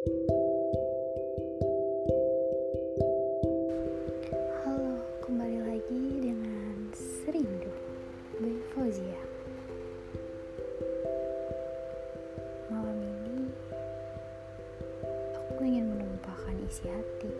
Halo, 0.00 0.16
kembali 5.20 5.60
lagi 5.60 6.24
dengan 6.24 6.88
Serindu 6.96 7.68
by 8.40 8.56
Fauzia. 8.72 9.20
Malam 12.72 12.96
ini 12.96 13.52
aku 15.36 15.68
ingin 15.68 15.92
menumpahkan 15.92 16.56
isi 16.64 16.88
hati, 16.88 17.36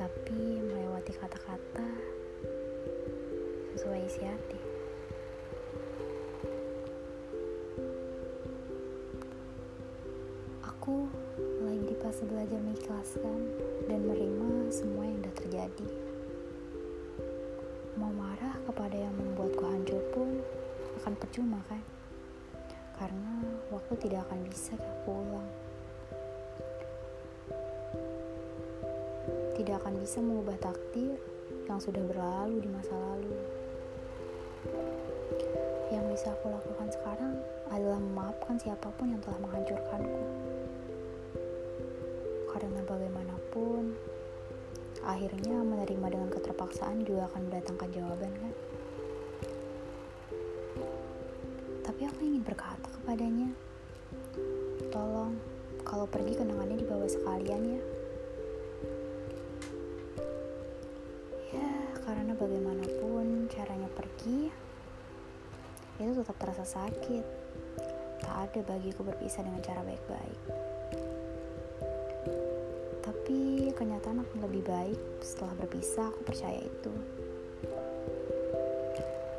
tapi 0.00 0.56
melewati 0.56 1.12
kata-kata 1.20 1.84
sesuai 3.76 4.00
isi 4.08 4.24
hati. 4.24 4.56
Aku 10.64 11.12
fase 12.12 12.28
belajar 12.28 12.60
mengikhlaskan 12.60 13.40
dan 13.88 14.04
menerima 14.04 14.68
semua 14.68 15.08
yang 15.08 15.24
sudah 15.24 15.34
terjadi. 15.40 15.88
Mau 17.96 18.12
marah 18.12 18.52
kepada 18.68 18.92
yang 18.92 19.16
membuatku 19.16 19.64
hancur 19.64 19.96
pun 20.12 20.28
akan 21.00 21.16
percuma 21.16 21.64
kan? 21.72 21.80
Karena 23.00 23.40
waktu 23.72 23.96
tidak 24.04 24.28
akan 24.28 24.44
bisa 24.44 24.76
pulang. 25.08 25.48
Tidak 29.56 29.76
akan 29.80 29.94
bisa 29.96 30.20
mengubah 30.20 30.60
takdir 30.60 31.16
yang 31.64 31.80
sudah 31.80 32.04
berlalu 32.12 32.60
di 32.60 32.68
masa 32.68 32.92
lalu. 32.92 33.40
Yang 35.88 36.04
bisa 36.12 36.28
aku 36.36 36.52
lakukan 36.52 36.92
sekarang 36.92 37.40
adalah 37.72 37.96
memaafkan 37.96 38.60
siapa 38.60 38.92
pun 39.00 39.16
yang 39.16 39.22
telah 39.24 39.40
menghancurkanku. 39.40 40.52
Karena 42.62 42.78
bagaimanapun, 42.86 43.90
akhirnya 45.02 45.66
menerima 45.66 46.06
dengan 46.14 46.30
keterpaksaan 46.30 47.02
juga 47.02 47.26
akan 47.26 47.50
mendatangkan 47.50 47.90
jawaban 47.90 48.30
kan? 48.38 48.54
Tapi 51.82 52.00
aku 52.06 52.22
ingin 52.22 52.46
berkata 52.46 52.86
kepadanya, 52.86 53.50
tolong 54.94 55.34
kalau 55.82 56.06
pergi 56.06 56.38
kenangannya 56.38 56.78
dibawa 56.78 57.10
sekalian 57.10 57.62
ya. 57.66 57.82
Ya, 61.58 61.70
karena 62.06 62.30
bagaimanapun 62.38 63.50
caranya 63.50 63.90
pergi, 63.90 64.54
itu 65.98 66.12
tetap 66.14 66.38
terasa 66.38 66.62
sakit. 66.62 67.26
Tak 68.22 68.54
ada 68.54 68.60
bagiku 68.62 69.02
berpisah 69.02 69.42
dengan 69.42 69.66
cara 69.66 69.82
baik-baik. 69.82 70.40
Tapi 73.32 73.72
kenyataan 73.72 74.20
akan 74.20 74.44
lebih 74.44 74.60
baik 74.68 75.00
setelah 75.24 75.56
berpisah, 75.56 76.12
aku 76.12 76.20
percaya 76.20 76.60
itu. 76.60 76.92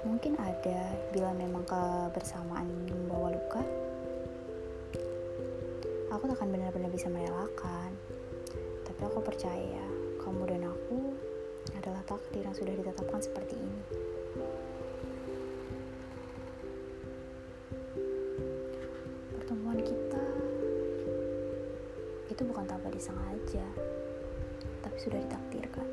Mungkin 0.02 0.34
ada 0.34 0.98
bila 1.14 1.30
memang 1.38 1.62
kebersamaan 1.62 2.90
membawa 2.90 3.38
luka. 3.38 3.62
Aku 6.10 6.26
tak 6.26 6.42
akan 6.42 6.58
benar-benar 6.58 6.90
bisa 6.90 7.06
merelakan. 7.06 7.94
Tapi 8.82 9.02
aku 9.06 9.22
percaya 9.22 9.86
kamu 10.26 10.42
dan 10.50 10.74
aku 10.74 11.14
adalah 11.78 12.02
takdir 12.10 12.50
yang 12.50 12.58
sudah 12.58 12.74
ditetapkan 12.74 13.22
seperti 13.22 13.62
ini. 13.62 14.03
Itu 22.34 22.50
bukan 22.50 22.66
tanpa 22.66 22.90
disengaja, 22.90 23.62
tapi 24.82 24.98
sudah 24.98 25.22
ditakdirkan. 25.22 25.86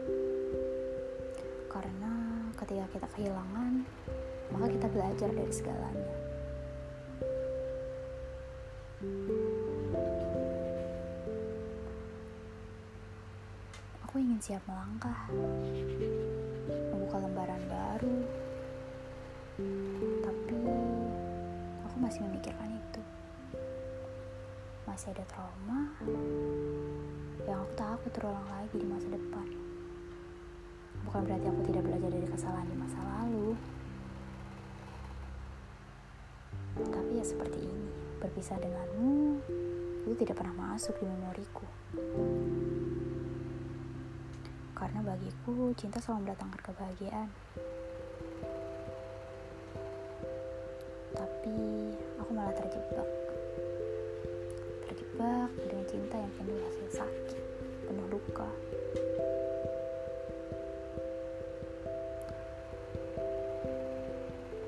Karena 1.68 2.12
ketika 2.56 2.88
kita 2.96 3.06
kehilangan, 3.12 3.84
maka 4.48 4.66
kita 4.72 4.88
belajar 4.88 5.28
dari 5.28 5.52
segalanya. 5.52 6.16
Aku 14.08 14.16
ingin 14.16 14.40
siap 14.40 14.64
melangkah, 14.64 15.28
membuka 16.88 17.20
lembaran 17.20 17.62
baru, 17.68 18.16
tapi 20.24 20.56
aku 21.84 21.96
masih 22.00 22.24
memikirkan 22.24 22.74
itu. 22.74 22.89
Masih 24.88 25.12
ada 25.16 25.24
trauma 25.28 25.90
yang 27.48 27.64
aku 27.64 27.72
takut 27.74 28.10
terulang 28.12 28.46
lagi 28.52 28.76
di 28.76 28.86
masa 28.86 29.08
depan. 29.10 29.48
Bukan 31.08 31.20
berarti 31.26 31.46
aku 31.48 31.62
tidak 31.66 31.82
belajar 31.88 32.10
dari 32.12 32.26
kesalahan 32.28 32.68
di 32.68 32.76
masa 32.76 32.98
lalu, 33.00 33.56
tapi 36.78 37.18
ya 37.18 37.24
seperti 37.24 37.58
ini, 37.60 37.86
berpisah 38.22 38.56
denganmu 38.56 39.42
itu 40.06 40.14
tidak 40.24 40.40
pernah 40.40 40.54
masuk 40.72 40.96
di 40.96 41.06
memoriku. 41.06 41.66
Karena 44.72 45.04
bagiku, 45.04 45.76
cinta 45.76 46.00
selalu 46.00 46.24
mendatangkan 46.24 46.60
kebahagiaan. 46.64 47.28
Tapi 51.12 51.56
aku 52.16 52.30
malah 52.32 52.54
terjebak. 52.56 53.29
Terjebak 55.20 55.52
dengan 55.68 55.84
cinta 55.84 56.16
yang 56.16 56.32
penuh 56.32 56.56
rasa 56.64 57.04
sakit, 57.04 57.44
penuh 57.84 58.08
luka. 58.08 58.48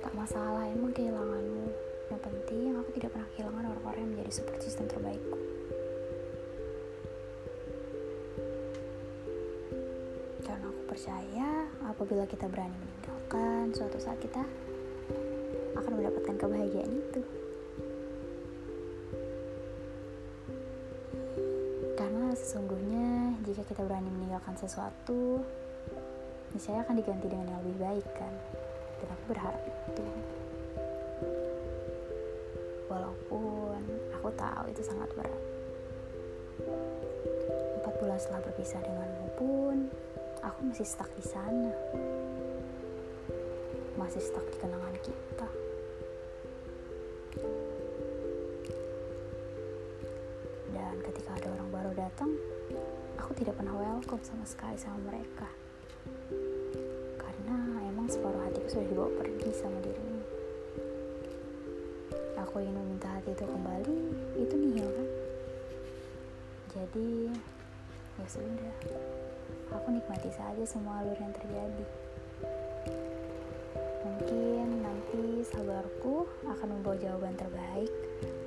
Tak 0.04 0.12
masalah, 0.12 0.68
emang 0.68 0.92
kehilanganmu. 0.92 1.72
Yang 2.12 2.20
penting 2.20 2.76
aku 2.76 2.90
tidak 3.00 3.16
pernah 3.16 3.28
kehilangan 3.32 3.64
orang-orang 3.64 4.00
yang 4.04 4.10
menjadi 4.12 4.32
support 4.36 4.60
system 4.60 4.92
terbaikku. 4.92 5.40
Karena 10.44 10.68
aku 10.68 10.82
percaya 10.84 11.48
apabila 11.88 12.28
kita 12.28 12.44
berani 12.52 12.76
meninggalkan, 12.76 13.72
suatu 13.72 13.96
saat 13.96 14.20
kita 14.20 14.44
akan 15.80 15.92
mendapatkan 15.96 16.36
kebahagiaan 16.36 16.92
itu. 16.92 17.24
Sesungguhnya 22.42 23.38
jika 23.46 23.62
kita 23.62 23.86
berani 23.86 24.10
meninggalkan 24.10 24.58
sesuatu, 24.58 25.46
niscaya 26.50 26.82
akan 26.82 26.98
diganti 26.98 27.30
dengan 27.30 27.46
yang 27.46 27.60
lebih 27.62 27.78
baik 27.78 28.06
kan. 28.18 28.34
Dan 28.98 29.08
aku 29.14 29.24
berharap 29.30 29.62
itu. 29.62 30.04
Walaupun 32.90 33.78
aku 34.18 34.28
tahu 34.34 34.64
itu 34.74 34.82
sangat 34.82 35.08
berat. 35.14 35.42
Empat 37.78 37.94
bulan 38.02 38.18
setelah 38.18 38.42
berpisah 38.42 38.82
denganmu 38.82 39.28
pun, 39.38 39.76
aku 40.42 40.58
masih 40.66 40.86
stuck 40.86 41.08
di 41.14 41.22
sana. 41.22 41.70
Masih 43.94 44.18
stuck 44.18 44.44
di 44.50 44.58
kenangan 44.58 44.98
kita. 44.98 45.61
Dan 50.92 51.00
ketika 51.08 51.32
ada 51.40 51.48
orang 51.56 51.72
baru 51.72 51.92
datang, 51.96 52.28
aku 53.16 53.32
tidak 53.32 53.56
pernah 53.56 53.72
welcome 53.72 54.20
sama 54.20 54.44
sekali 54.44 54.76
sama 54.76 55.00
mereka. 55.08 55.48
Karena 57.16 57.80
emang 57.88 58.12
separuh 58.12 58.44
hatiku 58.44 58.68
sudah 58.68 58.86
dibawa 58.92 59.08
pergi 59.16 59.50
sama 59.56 59.80
dirimu. 59.80 60.20
Aku 62.44 62.60
ingin 62.60 62.76
meminta 62.76 63.08
hati 63.08 63.32
itu 63.32 63.40
kembali, 63.40 63.96
itu 64.36 64.52
nihil 64.52 64.84
kan? 64.92 65.08
Jadi, 66.76 67.32
ya 68.20 68.26
sudah. 68.28 68.74
Aku 69.72 69.96
nikmati 69.96 70.28
saja 70.28 70.60
semua 70.68 71.00
alur 71.00 71.16
yang 71.16 71.32
terjadi. 71.32 71.86
Mungkin 74.04 74.84
nanti 74.84 75.40
sabarku 75.48 76.28
akan 76.44 76.68
membawa 76.68 77.00
jawaban 77.00 77.32
terbaik, 77.40 77.88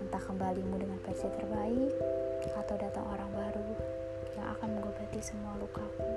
entah 0.06 0.21
kembalimu 0.21 0.77
dengan 0.77 1.01
versi 1.01 1.25
terbaik, 1.25 1.94
atau 2.53 2.75
datang 2.77 3.06
orang 3.09 3.30
baru 3.33 3.65
yang 4.38 4.47
akan 4.53 4.69
mengobati 4.77 5.19
semua 5.24 5.57
lukaku. 5.57 6.14